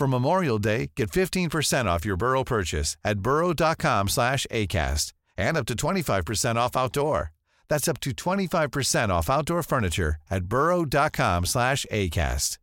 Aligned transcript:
For 0.00 0.06
Memorial 0.08 0.58
Day, 0.58 0.92
get 0.96 1.10
15% 1.10 1.84
off 1.84 2.06
your 2.06 2.16
Burrow 2.16 2.42
purchase 2.42 2.96
at 3.04 3.18
burrow.com 3.20 4.08
slash 4.08 4.46
ACAST 4.50 5.12
and 5.36 5.58
up 5.58 5.66
to 5.66 5.74
25% 5.74 6.56
off 6.56 6.74
outdoor. 6.74 7.32
That's 7.68 7.86
up 7.86 8.00
to 8.00 8.12
25% 8.12 9.10
off 9.10 9.28
outdoor 9.28 9.62
furniture 9.62 10.16
at 10.30 10.44
burrow.com 10.46 11.44
slash 11.44 11.84
ACAST. 11.92 12.56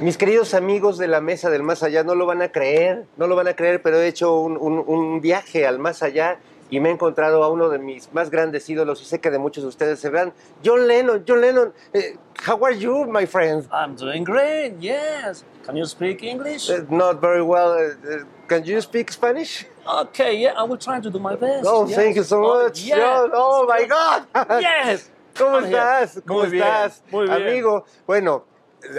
Mis 0.00 0.16
queridos 0.16 0.54
amigos 0.54 0.96
de 0.96 1.06
la 1.06 1.20
Mesa 1.20 1.50
del 1.50 1.62
Más 1.62 1.82
Allá, 1.82 2.02
no 2.04 2.14
lo 2.14 2.24
van 2.24 2.40
a 2.40 2.48
creer, 2.48 3.04
no 3.18 3.26
lo 3.26 3.36
van 3.36 3.48
a 3.48 3.54
creer, 3.54 3.82
pero 3.82 3.98
he 4.00 4.08
hecho 4.08 4.40
un, 4.40 4.56
un- 4.56 4.82
un 4.86 5.20
viaje 5.20 5.66
al 5.66 5.78
más 5.78 6.02
allá 6.02 6.38
y 6.74 6.80
me 6.80 6.88
he 6.88 6.92
encontrado 6.92 7.44
a 7.44 7.48
uno 7.48 7.68
de 7.68 7.78
mis 7.78 8.12
más 8.12 8.30
grandes 8.30 8.68
ídolos 8.68 9.00
y 9.00 9.04
sé 9.04 9.20
que 9.20 9.30
de 9.30 9.38
muchos 9.38 9.62
de 9.62 9.68
ustedes 9.68 10.00
se 10.00 10.10
verán. 10.10 10.32
John 10.64 10.88
Lennon, 10.88 11.24
John 11.26 11.40
Lennon, 11.40 11.72
eh, 11.92 12.16
how 12.48 12.64
are 12.64 12.76
you, 12.76 13.04
my 13.06 13.26
friend? 13.26 13.64
I'm 13.70 13.94
doing 13.94 14.24
great, 14.24 14.74
yes. 14.80 15.44
Can 15.64 15.76
you 15.76 15.86
speak 15.86 16.22
English? 16.24 16.68
Uh, 16.68 16.84
not 16.90 17.20
very 17.20 17.42
well. 17.42 17.74
Uh, 17.78 18.24
can 18.48 18.64
you 18.64 18.80
speak 18.80 19.12
Spanish? 19.12 19.66
okay, 19.86 20.34
yeah, 20.36 20.54
I 20.58 20.64
will 20.64 20.78
try 20.78 20.98
to 21.00 21.10
do 21.10 21.18
my 21.20 21.36
best. 21.36 21.64
Oh, 21.66 21.86
yes. 21.86 21.94
thank 21.96 22.16
you 22.16 22.24
so 22.24 22.42
Oh, 22.42 22.64
much. 22.64 22.80
yes. 22.82 22.98
John. 22.98 23.30
Oh, 23.32 23.66
my 23.68 23.84
God. 23.86 24.26
Yes. 24.60 25.10
¿Cómo 25.36 25.58
I'm 25.58 25.64
here. 25.66 25.76
estás? 25.78 26.22
¿Cómo 26.26 26.40
Muy 26.40 26.50
bien, 26.50 26.64
estás? 26.64 27.02
muy 27.12 27.26
bien. 27.28 27.32
Amigo, 27.42 27.84
bueno, 28.06 28.44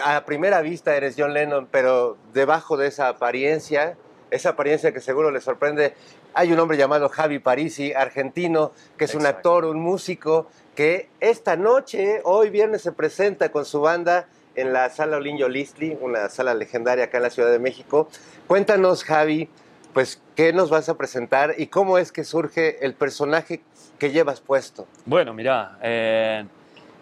a 0.03 0.23
primera 0.25 0.61
vista 0.61 0.95
eres 0.95 1.15
John 1.17 1.33
Lennon, 1.33 1.67
pero 1.69 2.15
debajo 2.33 2.77
de 2.77 2.87
esa 2.87 3.07
apariencia, 3.09 3.97
esa 4.31 4.49
apariencia 4.49 4.91
que 4.93 5.01
seguro 5.01 5.29
le 5.31 5.41
sorprende, 5.41 5.93
hay 6.35 6.51
un 6.51 6.59
hombre 6.59 6.77
llamado 6.77 7.07
Javi 7.07 7.39
Parisi, 7.39 7.93
argentino, 7.93 8.73
que 8.97 9.05
es 9.05 9.15
un 9.15 9.25
actor, 9.25 9.65
un 9.65 9.79
músico, 9.79 10.47
que 10.75 11.07
esta 11.21 11.55
noche, 11.55 12.19
hoy 12.25 12.49
viernes, 12.49 12.81
se 12.81 12.91
presenta 12.91 13.49
con 13.49 13.63
su 13.63 13.79
banda 13.79 14.27
en 14.53 14.73
la 14.73 14.89
sala 14.89 15.15
Olinjo 15.17 15.47
Listli, 15.47 15.97
una 16.01 16.27
sala 16.27 16.53
legendaria 16.53 17.05
acá 17.05 17.17
en 17.17 17.23
la 17.23 17.29
Ciudad 17.29 17.51
de 17.51 17.59
México. 17.59 18.09
Cuéntanos, 18.47 19.05
Javi, 19.05 19.47
pues, 19.93 20.21
¿qué 20.35 20.51
nos 20.51 20.69
vas 20.69 20.89
a 20.89 20.97
presentar 20.97 21.55
y 21.57 21.67
cómo 21.67 21.97
es 21.97 22.11
que 22.11 22.25
surge 22.25 22.85
el 22.85 22.95
personaje 22.95 23.61
que 23.97 24.11
llevas 24.11 24.41
puesto? 24.41 24.87
Bueno, 25.05 25.33
mirá, 25.33 25.79
eh, 25.81 26.45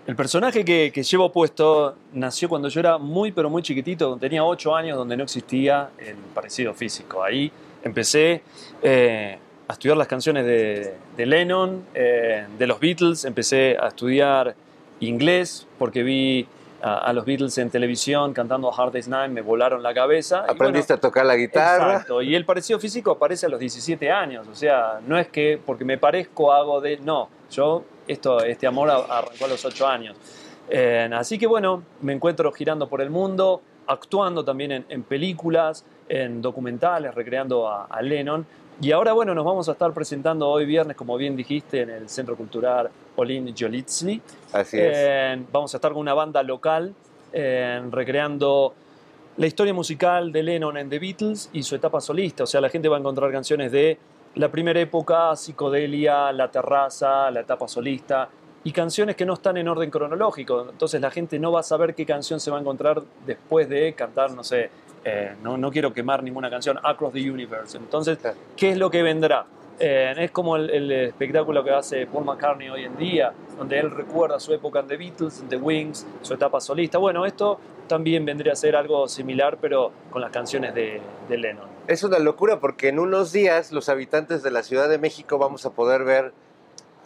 el 0.05 0.15
personaje 0.15 0.63
que, 0.63 0.91
que 0.93 1.01
llevo 1.01 1.31
puesto 1.31 1.95
nació 2.13 2.49
cuando 2.49 2.67
yo 2.69 2.79
era 2.79 2.99
muy, 2.99 3.31
pero 3.31 3.49
muy 3.49 3.63
chiquitito, 3.63 4.15
tenía 4.17 4.43
8 4.43 4.75
años, 4.75 4.95
donde 4.95 5.17
no 5.17 5.23
existía 5.23 5.89
el 5.97 6.17
parecido 6.35 6.75
físico. 6.75 7.23
Ahí 7.23 7.51
empecé 7.83 8.41
eh, 8.81 9.37
a 9.67 9.73
estudiar 9.73 9.97
las 9.97 10.07
canciones 10.07 10.45
de, 10.45 10.95
de 11.15 11.25
Lennon, 11.25 11.85
eh, 11.93 12.45
de 12.57 12.67
los 12.67 12.79
Beatles, 12.79 13.25
empecé 13.25 13.77
a 13.79 13.87
estudiar 13.87 14.55
inglés 14.99 15.67
porque 15.77 16.03
vi 16.03 16.47
a, 16.81 16.97
a 16.97 17.13
los 17.13 17.25
Beatles 17.25 17.57
en 17.57 17.69
televisión 17.69 18.33
cantando 18.33 18.73
Hard 18.73 18.93
Day's 18.93 19.07
Night, 19.07 19.31
me 19.31 19.41
volaron 19.41 19.83
la 19.83 19.93
cabeza. 19.93 20.39
bueno, 20.41 20.53
Aprendiste 20.53 20.93
a 20.93 20.97
tocar 20.97 21.25
la 21.25 21.35
guitarra. 21.35 21.93
Exacto, 21.93 22.21
y 22.21 22.35
el 22.35 22.45
parecido 22.45 22.79
físico 22.79 23.11
aparece 23.11 23.45
a 23.45 23.49
los 23.49 23.59
17 23.59 24.11
años, 24.11 24.47
o 24.47 24.55
sea, 24.55 24.99
no 25.05 25.17
es 25.17 25.27
que 25.27 25.59
porque 25.63 25.85
me 25.85 25.97
parezco 25.97 26.51
hago 26.51 26.81
de... 26.81 26.97
No, 26.97 27.29
yo, 27.51 27.83
esto, 28.07 28.43
este 28.43 28.67
amor 28.67 28.89
arrancó 28.89 29.45
a 29.45 29.47
los 29.47 29.63
8 29.63 29.87
años. 29.87 30.17
Eh, 30.69 31.09
así 31.13 31.37
que 31.37 31.47
bueno, 31.47 31.83
me 32.01 32.13
encuentro 32.13 32.51
girando 32.51 32.87
por 32.87 33.01
el 33.01 33.09
mundo, 33.09 33.61
actuando 33.87 34.43
también 34.43 34.71
en, 34.71 34.85
en 34.89 35.03
películas, 35.03 35.85
en 36.09 36.41
documentales, 36.41 37.13
recreando 37.13 37.67
a, 37.67 37.85
a 37.85 38.01
Lennon. 38.01 38.45
Y 38.81 38.91
ahora 38.91 39.13
bueno, 39.13 39.35
nos 39.35 39.45
vamos 39.45 39.69
a 39.69 39.73
estar 39.73 39.93
presentando 39.93 40.49
hoy 40.49 40.65
viernes, 40.65 40.97
como 40.97 41.15
bien 41.15 41.35
dijiste, 41.35 41.81
en 41.81 41.89
el 41.91 42.09
Centro 42.09 42.35
Cultural 42.35 42.89
Olin 43.15 43.53
Jolitsny. 43.55 44.19
Así 44.51 44.77
es. 44.77 44.93
Eh, 44.95 45.43
vamos 45.51 45.73
a 45.73 45.77
estar 45.77 45.91
con 45.91 46.01
una 46.01 46.15
banda 46.15 46.41
local 46.41 46.93
eh, 47.31 47.81
recreando 47.91 48.73
la 49.37 49.47
historia 49.47 49.73
musical 49.73 50.31
de 50.31 50.43
Lennon 50.43 50.77
en 50.77 50.89
The 50.89 50.99
Beatles 50.99 51.49
y 51.53 51.63
su 51.63 51.75
etapa 51.75 52.01
solista. 52.01 52.43
O 52.43 52.47
sea, 52.47 52.61
la 52.61 52.69
gente 52.69 52.89
va 52.89 52.97
a 52.97 52.99
encontrar 52.99 53.31
canciones 53.31 53.71
de 53.71 53.97
la 54.35 54.49
primera 54.49 54.79
época, 54.79 55.35
psicodelia, 55.35 56.31
la 56.31 56.49
terraza, 56.49 57.29
la 57.29 57.41
etapa 57.41 57.67
solista 57.67 58.27
y 58.63 58.71
canciones 58.71 59.15
que 59.15 59.25
no 59.25 59.33
están 59.33 59.57
en 59.57 59.67
orden 59.67 59.89
cronológico. 59.89 60.67
Entonces 60.69 61.01
la 61.01 61.11
gente 61.11 61.39
no 61.39 61.51
va 61.51 61.59
a 61.59 61.63
saber 61.63 61.95
qué 61.95 62.05
canción 62.05 62.39
se 62.39 62.49
va 62.51 62.57
a 62.57 62.61
encontrar 62.61 63.01
después 63.25 63.67
de 63.69 63.93
cantar, 63.93 64.31
no 64.31 64.43
sé, 64.43 64.69
eh, 65.03 65.33
no, 65.41 65.57
no 65.57 65.71
quiero 65.71 65.93
quemar 65.93 66.23
ninguna 66.23 66.49
canción, 66.49 66.79
Across 66.81 67.13
the 67.13 67.31
Universe. 67.31 67.77
Entonces. 67.77 68.17
¿qué 68.55 68.71
es 68.71 68.77
lo 68.77 68.89
que 68.89 69.03
vendrá? 69.03 69.45
Eh, 69.79 70.13
es 70.17 70.31
como 70.31 70.55
el, 70.55 70.69
el 70.69 70.91
espectáculo 70.91 71.63
que 71.63 71.71
hace 71.71 72.05
Paul 72.05 72.25
McCartney 72.25 72.69
hoy 72.69 72.83
en 72.85 72.95
día, 72.95 73.33
donde 73.57 73.79
él 73.79 73.91
recuerda 73.91 74.39
su 74.39 74.53
época 74.53 74.79
en 74.79 74.87
The 74.87 74.97
Beatles, 74.97 75.41
en 75.41 75.49
The 75.49 75.57
Wings, 75.57 76.05
su 76.21 76.33
etapa 76.35 76.61
solista. 76.61 76.99
Bueno, 76.99 77.25
esto 77.25 77.59
también 77.87 78.23
vendría 78.23 78.53
a 78.53 78.55
ser 78.55 78.75
algo 78.75 79.07
similar, 79.07 79.57
pero 79.59 79.91
con 80.09 80.21
las 80.21 80.31
canciones 80.31 80.73
de, 80.73 81.01
de 81.27 81.37
Lennon. 81.37 81.67
Es 81.87 82.03
una 82.03 82.19
locura 82.19 82.59
porque 82.59 82.87
en 82.87 82.99
unos 82.99 83.33
días 83.33 83.73
los 83.73 83.89
habitantes 83.89 84.41
de 84.41 84.51
la 84.51 84.63
Ciudad 84.63 84.87
de 84.87 84.99
México 84.99 85.37
vamos 85.37 85.65
a 85.65 85.71
poder 85.71 86.05
ver 86.05 86.33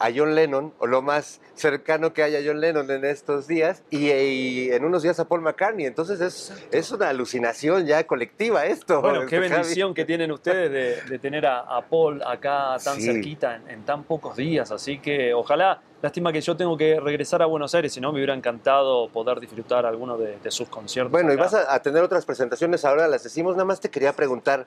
a 0.00 0.10
John 0.14 0.34
Lennon, 0.34 0.72
o 0.78 0.86
lo 0.86 1.02
más 1.02 1.40
cercano 1.54 2.12
que 2.12 2.22
haya 2.22 2.38
a 2.38 2.42
John 2.44 2.60
Lennon 2.60 2.88
en 2.90 3.04
estos 3.04 3.46
días, 3.48 3.82
y, 3.90 4.10
y 4.10 4.70
en 4.70 4.84
unos 4.84 5.02
días 5.02 5.18
a 5.18 5.26
Paul 5.26 5.40
McCartney. 5.40 5.86
Entonces 5.86 6.20
es, 6.20 6.52
es 6.70 6.90
una 6.92 7.08
alucinación 7.08 7.86
ya 7.86 8.04
colectiva 8.06 8.64
esto. 8.66 9.00
Bueno, 9.00 9.26
qué 9.26 9.36
Javi. 9.38 9.48
bendición 9.48 9.94
que 9.94 10.04
tienen 10.04 10.30
ustedes 10.30 10.70
de, 10.70 11.10
de 11.10 11.18
tener 11.18 11.46
a, 11.46 11.60
a 11.60 11.82
Paul 11.82 12.22
acá 12.24 12.76
tan 12.82 12.96
Sí. 13.00 13.02
cerquita 13.06 13.56
en, 13.56 13.68
en 13.70 13.84
tan 13.84 14.04
pocos 14.04 14.36
días. 14.36 14.70
Así 14.70 14.98
que 15.00 15.34
ojalá, 15.34 15.80
lástima 16.00 16.32
que 16.32 16.40
yo 16.40 16.56
tengo 16.56 16.76
que 16.76 17.00
regresar 17.00 17.42
a 17.42 17.46
Buenos 17.46 17.74
Aires, 17.74 17.92
si 17.92 18.00
no 18.00 18.12
me 18.12 18.18
hubiera 18.18 18.34
encantado 18.34 19.08
poder 19.08 19.40
disfrutar 19.40 19.84
alguno 19.84 20.16
de, 20.16 20.38
de 20.38 20.50
sus 20.52 20.68
conciertos. 20.68 21.10
Bueno, 21.10 21.32
y 21.32 21.36
vas 21.36 21.54
a, 21.54 21.74
a 21.74 21.82
tener 21.82 22.02
otras 22.02 22.24
presentaciones, 22.24 22.84
ahora 22.84 23.08
las 23.08 23.24
decimos. 23.24 23.56
Nada 23.56 23.64
más 23.64 23.80
te 23.80 23.90
quería 23.90 24.12
preguntar, 24.12 24.66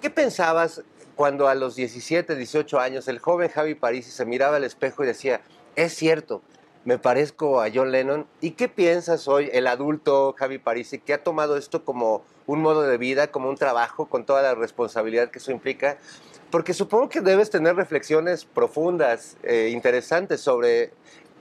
¿qué 0.00 0.08
pensabas 0.10 0.82
cuando 1.16 1.48
a 1.48 1.54
los 1.54 1.74
17, 1.74 2.36
18 2.36 2.78
años 2.78 3.08
el 3.08 3.18
joven 3.18 3.48
Javi 3.48 3.74
Parisi 3.74 4.10
se 4.10 4.26
miraba 4.26 4.56
al 4.56 4.64
espejo 4.64 5.02
y 5.02 5.06
decía, 5.08 5.40
es 5.74 5.94
cierto, 5.94 6.42
me 6.84 6.98
parezco 6.98 7.60
a 7.60 7.68
John 7.74 7.90
Lennon? 7.90 8.26
¿Y 8.40 8.52
qué 8.52 8.68
piensas 8.68 9.26
hoy, 9.26 9.50
el 9.52 9.66
adulto 9.66 10.36
Javi 10.38 10.58
Parisi, 10.58 11.00
que 11.00 11.14
ha 11.14 11.24
tomado 11.24 11.56
esto 11.56 11.84
como 11.84 12.22
un 12.46 12.60
modo 12.60 12.82
de 12.82 12.96
vida, 12.96 13.26
como 13.26 13.48
un 13.48 13.56
trabajo, 13.56 14.06
con 14.06 14.24
toda 14.24 14.40
la 14.42 14.54
responsabilidad 14.54 15.30
que 15.30 15.40
eso 15.40 15.50
implica? 15.50 15.98
Porque 16.50 16.74
supongo 16.74 17.08
que 17.08 17.22
debes 17.22 17.50
tener 17.50 17.74
reflexiones 17.74 18.44
profundas, 18.44 19.36
eh, 19.42 19.70
interesantes 19.72 20.42
sobre 20.42 20.92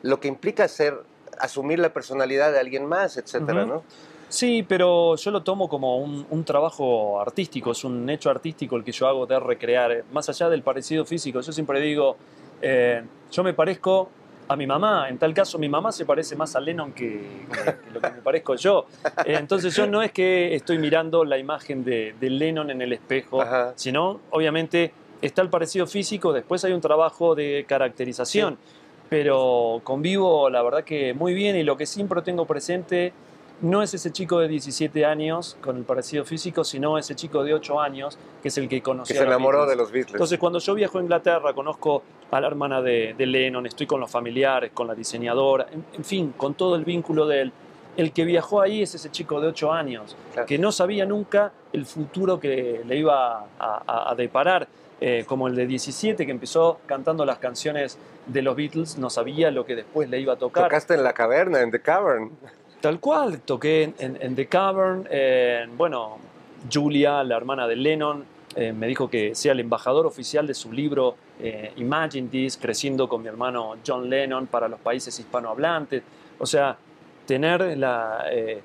lo 0.01 0.19
que 0.19 0.29
implica 0.29 0.67
ser, 0.67 1.03
asumir 1.37 1.77
la 1.77 1.93
personalidad 1.93 2.51
de 2.51 2.59
alguien 2.59 2.87
más, 2.87 3.17
etcétera. 3.17 3.65
¿no? 3.65 3.83
Sí, 4.29 4.65
pero 4.67 5.15
yo 5.15 5.31
lo 5.31 5.43
tomo 5.43 5.69
como 5.69 5.97
un, 5.97 6.25
un 6.29 6.43
trabajo 6.43 7.21
artístico, 7.21 7.71
es 7.71 7.83
un 7.83 8.09
hecho 8.09 8.29
artístico 8.29 8.75
el 8.75 8.83
que 8.83 8.91
yo 8.91 9.07
hago 9.07 9.25
de 9.25 9.39
recrear, 9.39 9.91
eh, 9.91 10.03
más 10.11 10.27
allá 10.29 10.49
del 10.49 10.61
parecido 10.61 11.05
físico. 11.05 11.41
Yo 11.41 11.51
siempre 11.51 11.79
digo, 11.79 12.17
eh, 12.61 13.03
yo 13.31 13.43
me 13.43 13.53
parezco 13.53 14.09
a 14.47 14.55
mi 14.55 14.67
mamá, 14.67 15.09
en 15.09 15.17
tal 15.17 15.33
caso 15.33 15.57
mi 15.57 15.69
mamá 15.69 15.91
se 15.91 16.05
parece 16.05 16.35
más 16.35 16.55
a 16.55 16.59
Lennon 16.59 16.91
que, 16.91 17.45
lo 17.93 18.01
que 18.01 18.11
me 18.11 18.21
parezco 18.21 18.55
yo. 18.55 18.85
Eh, 19.25 19.35
entonces 19.39 19.75
yo 19.75 19.87
no 19.87 20.01
es 20.01 20.11
que 20.11 20.53
estoy 20.55 20.77
mirando 20.77 21.25
la 21.25 21.37
imagen 21.37 21.83
de, 21.83 22.15
de 22.19 22.29
Lennon 22.29 22.69
en 22.69 22.81
el 22.81 22.93
espejo, 22.93 23.41
Ajá. 23.41 23.73
sino 23.75 24.19
obviamente 24.31 24.91
está 25.21 25.41
el 25.41 25.49
parecido 25.49 25.87
físico, 25.87 26.33
después 26.33 26.63
hay 26.63 26.73
un 26.73 26.81
trabajo 26.81 27.33
de 27.35 27.65
caracterización, 27.67 28.57
pero 29.09 29.81
convivo 29.83 30.49
la 30.49 30.61
verdad 30.61 30.83
que 30.83 31.13
muy 31.13 31.33
bien 31.33 31.55
y 31.55 31.63
lo 31.63 31.77
que 31.77 31.85
siempre 31.85 32.21
tengo 32.21 32.45
presente 32.45 33.13
no 33.61 33.81
es 33.81 33.93
ese 33.93 34.11
chico 34.11 34.39
de 34.39 34.47
17 34.47 35.05
años 35.05 35.57
con 35.61 35.77
el 35.77 35.83
parecido 35.83 36.25
físico, 36.25 36.63
sino 36.63 36.97
ese 36.97 37.15
chico 37.15 37.43
de 37.43 37.53
8 37.53 37.79
años 37.79 38.17
que 38.41 38.49
es 38.49 38.57
el 38.57 38.67
que 38.67 38.81
conoció. 38.81 39.13
Que 39.13 39.19
se 39.19 39.25
enamoró 39.25 39.65
de 39.65 39.75
los 39.75 39.91
Beatles. 39.91 40.15
Entonces, 40.15 40.37
cuando 40.37 40.59
yo 40.59 40.73
viajo 40.73 40.99
a 40.99 41.01
Inglaterra, 41.01 41.53
conozco 41.53 42.03
a 42.31 42.41
la 42.41 42.47
hermana 42.47 42.81
de, 42.81 43.15
Lennon, 43.17 43.65
estoy 43.65 43.87
con 43.87 43.99
los 43.99 44.11
familiares, 44.11 44.71
con 44.73 44.87
la 44.87 44.95
diseñadora, 44.95 45.67
en, 45.71 46.03
fin, 46.03 46.33
con 46.35 46.53
todo 46.55 46.75
el 46.75 46.83
vínculo 46.83 47.25
de 47.27 47.41
él. 47.41 47.51
El 47.95 48.11
que 48.11 48.25
viajó 48.25 48.61
ahí 48.61 48.81
es 48.81 48.93
ese 48.93 49.09
chico 49.09 49.39
de 49.39 49.47
8 49.47 49.71
años, 49.71 50.17
que 50.45 50.57
no 50.57 50.71
sabía 50.73 51.05
nunca 51.05 51.53
el 51.71 51.85
futuro 51.85 52.39
que 52.39 52.81
le 52.85 52.97
iba 52.97 53.45
a, 53.57 54.13
deparar. 54.17 54.67
Eh, 55.01 55.25
como 55.27 55.49
el 55.49 55.55
de 55.55 55.67
17, 55.67 56.25
que 56.25 56.31
empezó 56.31 56.79
cantando 56.85 57.25
las 57.25 57.37
canciones 57.37 57.97
de 58.27 58.41
los 58.41 58.55
Beatles, 58.55 58.97
no 58.97 59.09
sabía 59.09 59.51
lo 59.51 59.65
que 59.65 59.75
después 59.75 60.09
le 60.09 60.21
iba 60.21 60.33
a 60.33 60.35
tocar. 60.37 60.63
Tocaste 60.63 60.93
en 60.93 61.03
la 61.03 61.11
caverna, 61.11 61.59
en 61.59 61.69
The 61.69 61.81
Cavern. 61.81 62.31
Tal 62.85 62.99
cual, 62.99 63.39
toqué 63.39 63.95
en, 63.97 64.35
The 64.35 64.45
Cavern, 64.45 65.07
bueno, 65.75 66.19
Julia, 66.71 67.23
la 67.23 67.35
hermana 67.35 67.67
de 67.67 67.75
Lennon, 67.75 68.23
eh, 68.55 68.73
me 68.73 68.85
dijo 68.85 69.09
que 69.09 69.33
sea 69.33 69.53
el 69.53 69.61
embajador 69.61 70.05
oficial 70.05 70.45
de 70.45 70.53
su 70.53 70.71
libro 70.71 71.15
eh, 71.39 71.73
Imagine 71.77 72.29
This, 72.29 72.57
creciendo 72.57 73.09
con 73.09 73.23
mi 73.23 73.27
hermano 73.27 73.77
John 73.83 74.07
Lennon 74.07 74.45
para 74.45 74.67
los 74.67 74.79
países 74.81 75.19
hispanohablantes. 75.19 76.03
O 76.37 76.45
sea, 76.45 76.77
tener 77.25 77.75
la, 77.75 78.27
eh, 78.31 78.61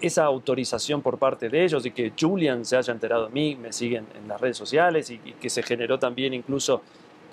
esa 0.00 0.24
autorización 0.24 1.02
por 1.02 1.18
parte 1.18 1.50
de 1.50 1.64
ellos 1.64 1.84
y 1.84 1.90
que 1.90 2.14
Julian 2.18 2.64
se 2.64 2.78
haya 2.78 2.94
enterado 2.94 3.26
de 3.26 3.32
mí, 3.34 3.56
me 3.56 3.74
siguen 3.74 4.06
en 4.18 4.26
las 4.26 4.40
redes 4.40 4.56
sociales 4.56 5.10
y 5.10 5.18
que 5.18 5.50
se 5.50 5.62
generó 5.62 5.98
también 5.98 6.32
incluso 6.32 6.80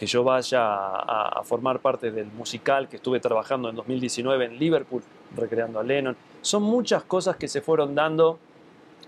que 0.01 0.07
yo 0.07 0.23
vaya 0.23 0.63
a, 0.63 1.43
formar 1.43 1.79
parte 1.79 2.09
del 2.09 2.25
musical 2.25 2.89
que 2.89 2.95
estuve 2.95 3.19
trabajando 3.19 3.69
en 3.69 3.75
2019 3.75 4.45
en 4.45 4.57
Liverpool, 4.57 5.03
recreando 5.37 5.79
a 5.79 5.83
Lennon. 5.83 6.17
Son 6.41 6.63
muchas 6.63 7.03
cosas 7.03 7.35
que 7.35 7.47
se 7.47 7.61
fueron 7.61 7.93
dando, 7.93 8.39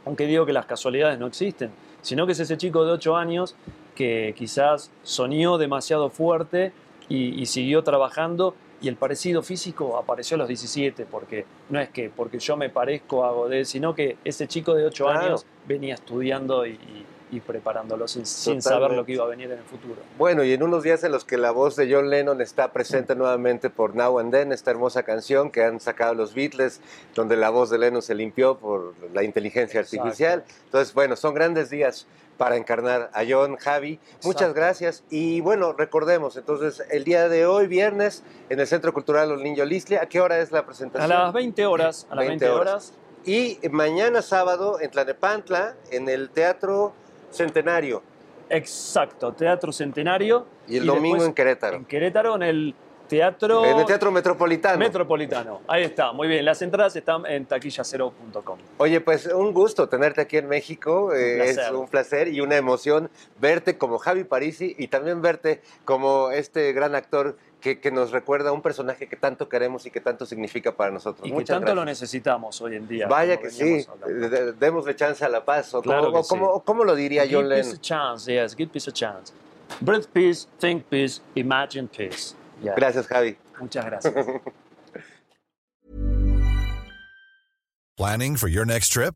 aunque 0.06 0.28
digo 0.28 0.46
que 0.46 0.54
las 0.54 0.68
casualidades 0.68 1.18
no 1.18 1.26
existen, 1.26 1.72
sino 2.04 2.28
que 2.28 2.34
es 2.34 2.40
ese 2.42 2.58
chico 2.58 2.86
de 2.86 2.92
8 2.92 3.16
años 3.18 3.56
que 3.96 4.36
quizás 4.38 4.92
soñó 5.02 5.58
demasiado 5.58 6.12
fuerte 6.12 6.74
y, 7.10 7.44
siguió 7.48 7.84
trabajando 7.84 8.54
y 8.80 8.88
el 8.88 8.96
parecido 8.96 9.42
físico 9.42 9.98
apareció 9.98 10.36
a 10.36 10.38
los 10.38 10.48
17, 10.48 11.08
porque 11.10 11.48
no 11.70 11.80
es 11.80 11.90
que 11.90 12.12
porque 12.16 12.38
yo 12.38 12.56
me 12.56 12.70
parezco 12.70 13.26
a 13.26 13.32
Godet, 13.32 13.66
sino 13.66 13.96
que 13.96 14.18
ese 14.24 14.48
chico 14.48 14.76
de 14.76 14.86
8 14.86 15.10
años 15.10 15.48
venía 15.68 15.96
estudiando 15.96 16.68
y, 16.68 16.74
y 16.74 17.04
preparándolo 17.40 18.08
sin, 18.08 18.62
saber 18.62 18.92
lo 18.92 19.06
que 19.06 19.14
iba 19.14 19.24
a 19.24 19.28
venir 19.28 19.52
en 19.52 19.60
el 19.60 19.64
futuro. 19.64 20.02
Bueno, 20.18 20.44
y 20.44 20.54
en 20.54 20.64
unos 20.64 20.84
días 20.84 21.04
en 21.04 21.12
los 21.12 21.26
que 21.26 21.38
la 21.38 21.52
voz 21.52 21.76
de 21.76 21.92
John 21.92 22.10
Lennon 22.10 22.42
está 22.42 22.72
presente 22.72 23.16
nuevamente 23.16 23.70
por 23.70 23.96
Now 23.96 24.20
and 24.20 24.32
Then, 24.32 24.52
esta 24.52 24.72
hermosa 24.72 25.04
canción 25.04 25.52
que 25.52 25.64
han 25.64 25.80
sacado 25.80 26.14
los 26.14 26.34
Beatles, 26.34 26.82
donde 27.16 27.36
la 27.38 27.50
voz 27.50 27.70
de 27.70 27.78
Lennon 27.78 28.02
se 28.02 28.16
limpió 28.16 28.58
por 28.58 28.94
la 29.14 29.24
inteligencia 29.24 29.80
artificial. 29.80 30.44
Entonces, 30.66 30.94
bueno, 30.94 31.16
son 31.16 31.34
grandes 31.34 31.70
días 31.70 32.08
para 32.38 32.58
encarnar 32.58 33.10
a 33.14 33.24
John, 33.28 33.58
Javi. 33.58 34.00
Muchas 34.24 34.54
gracias. 34.54 35.04
Y 35.10 35.42
bueno, 35.42 35.74
recordemos, 35.74 36.36
entonces, 36.38 36.84
el 36.90 37.04
día 37.04 37.30
de 37.30 37.46
hoy, 37.46 37.68
viernes, 37.68 38.24
en 38.50 38.60
el 38.60 38.68
Centro 38.68 38.94
Cultural 38.94 39.30
Los 39.30 39.42
Niños 39.42 39.68
Lislia, 39.68 40.02
¿a 40.02 40.06
qué 40.08 40.20
hora 40.20 40.40
es 40.40 40.52
la 40.52 40.66
presentación? 40.66 41.12
A 41.12 41.26
las 41.26 41.34
20 41.34 41.66
horas. 41.66 42.08
A 42.10 42.16
las 42.16 42.28
20, 42.28 42.50
horas. 42.50 42.94
Y 43.26 43.60
mañana 43.72 44.22
sábado 44.22 44.82
en 44.82 44.92
Tlanepantla, 44.92 45.76
en 45.92 46.10
el 46.10 46.30
Teatro 46.30 46.94
Centenario. 47.34 48.02
Exacto, 48.50 49.34
Teatro 49.34 49.72
Centenario. 49.72 50.46
Y 50.68 50.78
el 50.78 50.86
domingo 50.86 51.24
en 51.26 51.34
Querétaro. 51.34 51.78
En 51.78 51.86
Querétaro, 51.86 52.36
en 52.36 52.44
el 52.44 52.76
Teatro... 53.08 53.66
En 53.66 53.80
el 53.80 53.86
Teatro 53.86 54.12
Metropolitano. 54.12 54.78
Metropolitano, 54.78 55.62
ahí 55.68 55.84
está, 55.84 56.12
muy 56.14 56.28
bien. 56.28 56.46
Las 56.46 56.62
entradas 56.62 56.96
están 56.96 57.26
en 57.26 57.46
taquillacero.com. 57.46 58.58
Oye, 58.78 59.02
pues 59.02 59.26
un 59.28 59.54
gusto 59.54 59.90
tenerte 59.90 60.22
aquí 60.22 60.38
en 60.38 60.48
México. 60.48 61.14
Eh, 61.14 61.50
es 61.50 61.60
un 61.72 61.88
placer 61.88 62.28
y 62.28 62.42
una 62.42 62.56
emoción 62.56 63.10
verte 63.40 63.78
como 63.78 63.98
Javi 63.98 64.24
Parisi 64.24 64.76
y 64.78 64.88
también 64.88 65.22
verte 65.22 65.62
como 65.86 66.32
este 66.32 66.72
gran 66.74 66.96
actor 66.96 67.38
que, 67.64 67.92
nos 67.92 68.12
recuerda 68.12 68.50
a 68.50 68.52
un 68.52 68.62
personaje 68.62 69.08
que 69.08 69.16
tanto 69.16 69.48
queremos 69.48 69.86
y 69.86 69.92
que 69.92 70.02
tanto 70.02 70.26
significa 70.26 70.76
para 70.76 70.92
nosotros. 70.92 71.26
Y 71.28 71.32
que 71.32 71.46
tanto 71.46 71.74
lo 71.74 71.86
necesitamos 71.86 72.60
hoy 72.62 72.76
en 72.76 72.88
día. 72.88 73.08
Vaya 73.08 73.38
que 73.38 73.50
sí, 73.50 73.86
démosle 74.60 74.96
chance 74.96 75.24
a 75.24 75.30
la 75.30 75.46
paz. 75.46 75.72
¿cómo, 75.72 76.84
lo 76.84 76.96
diría 76.96 77.24
John 77.30 77.48
Lennon? 77.48 77.64
Give 77.64 77.72
peace 77.72 77.76
a 77.76 77.82
chance, 77.82 78.34
yes, 78.34 78.56
give 78.56 78.72
peace 78.72 78.90
a 78.90 78.94
chance. 78.94 79.34
Breathe 79.80 80.08
peace, 80.14 80.48
think 80.60 80.84
peace, 80.90 81.22
imagine 81.36 81.88
peace. 81.88 82.36
Gracias, 82.62 83.08
Javi. 83.08 83.38
Muchas 83.60 83.86
gracias. 83.90 84.14
Planning 87.96 88.36
for 88.36 88.50
your 88.50 88.66
next 88.66 88.90
trip? 88.90 89.16